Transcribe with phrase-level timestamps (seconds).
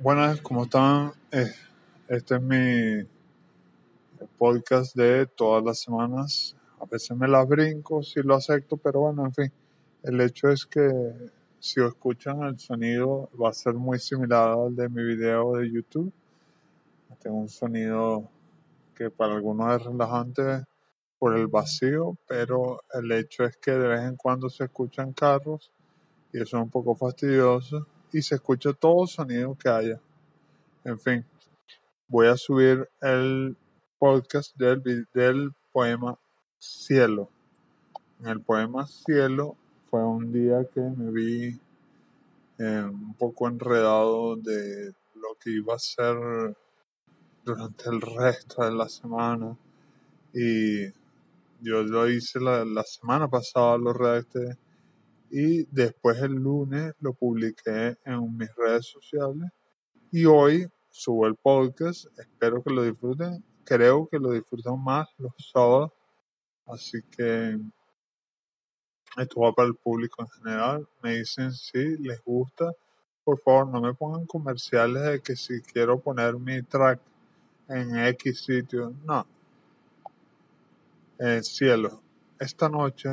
[0.00, 1.10] Buenas, ¿cómo están?
[2.06, 3.04] Este es mi
[4.38, 6.54] podcast de todas las semanas.
[6.78, 9.52] A veces me las brinco, si lo acepto, pero bueno, en fin.
[10.04, 10.88] El hecho es que
[11.58, 16.12] si escuchan el sonido va a ser muy similar al de mi video de YouTube.
[17.20, 18.30] Tengo un sonido
[18.94, 20.62] que para algunos es relajante
[21.18, 25.72] por el vacío, pero el hecho es que de vez en cuando se escuchan carros
[26.32, 30.00] y eso es un poco fastidioso y se escucha todo sonido que haya.
[30.84, 31.24] En fin,
[32.08, 33.56] voy a subir el
[33.98, 36.18] podcast del, del poema
[36.58, 37.28] Cielo.
[38.20, 39.56] En el poema Cielo
[39.90, 41.60] fue un día que me vi
[42.58, 46.16] eh, un poco enredado de lo que iba a ser
[47.44, 49.56] durante el resto de la semana
[50.34, 50.86] y
[51.60, 54.56] yo lo hice la, la semana pasada, lo redacté
[55.30, 59.50] y después el lunes lo publiqué en mis redes sociales
[60.10, 62.06] y hoy subo el podcast.
[62.18, 63.44] Espero que lo disfruten.
[63.64, 65.92] Creo que lo disfrutan más los sábados,
[66.66, 67.58] así que
[69.16, 70.88] esto va para el público en general.
[71.02, 72.70] Me dicen si les gusta.
[73.24, 77.00] Por favor, no me pongan comerciales de que si quiero poner mi track
[77.68, 78.94] en X sitio.
[79.04, 79.26] No,
[81.18, 82.00] Eh, cielo,
[82.38, 83.08] esta noche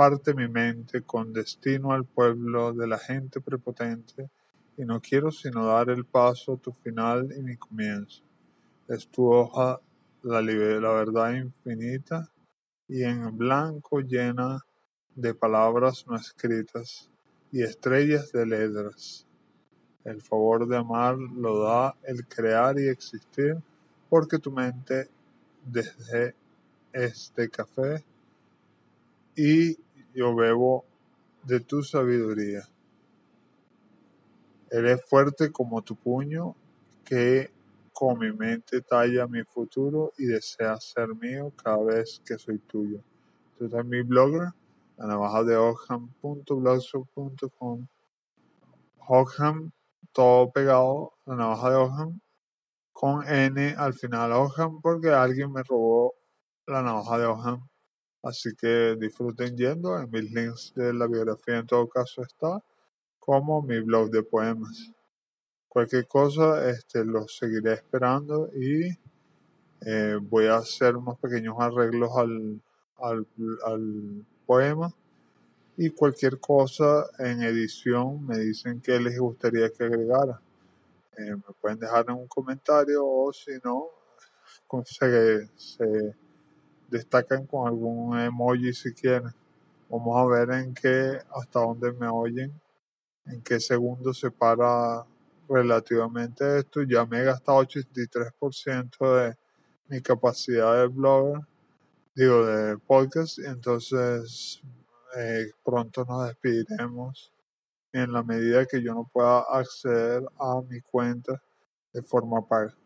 [0.00, 4.30] parte mi mente con destino al pueblo de la gente prepotente
[4.78, 8.22] y no quiero sino dar el paso tu final y mi comienzo.
[8.88, 9.78] Es tu hoja
[10.22, 12.30] la, la verdad infinita
[12.88, 14.64] y en blanco llena
[15.14, 17.10] de palabras no escritas
[17.52, 19.26] y estrellas de letras.
[20.02, 23.58] El favor de amar lo da el crear y existir
[24.08, 25.10] porque tu mente
[25.62, 26.34] desde
[26.90, 28.02] este café
[29.36, 29.76] y
[30.14, 30.84] yo bebo
[31.44, 32.68] de tu sabiduría.
[34.70, 36.54] Eres fuerte como tu puño
[37.04, 37.50] que
[37.92, 43.02] con mi mente talla mi futuro y desea ser mío cada vez que soy tuyo.
[43.58, 44.52] Tú eres mi blogger,
[44.96, 47.86] la navaja de Ockham.blogspot.com.
[49.08, 49.72] Ockham,
[50.12, 52.20] todo pegado, la navaja de Ockham,
[52.92, 56.14] con N al final Ockham, porque alguien me robó
[56.66, 57.69] la navaja de Ockham.
[58.22, 59.98] Así que disfruten yendo.
[59.98, 62.62] En mis links de la biografía, en todo caso, está
[63.18, 64.92] como mi blog de poemas.
[65.68, 68.90] Cualquier cosa, este, los seguiré esperando y
[69.86, 72.60] eh, voy a hacer unos pequeños arreglos al,
[72.98, 73.26] al,
[73.64, 74.92] al poema
[75.76, 80.38] y cualquier cosa en edición me dicen que les gustaría que agregara.
[81.16, 83.86] Eh, me pueden dejar en un comentario o si no,
[84.84, 86.14] se, se
[86.90, 89.32] destacan con algún emoji si quieren.
[89.88, 92.52] Vamos a ver en qué, hasta dónde me oyen,
[93.26, 95.04] en qué segundo se para
[95.48, 96.82] relativamente esto.
[96.82, 99.36] Ya me he gastado 83% de
[99.88, 101.40] mi capacidad de blogger,
[102.14, 104.62] digo, de podcast, entonces
[105.16, 107.32] eh, pronto nos despediremos
[107.92, 111.42] en la medida que yo no pueda acceder a mi cuenta
[111.92, 112.76] de forma paga.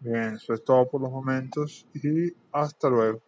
[0.00, 3.25] Bien, eso es todo por los momentos y hasta luego.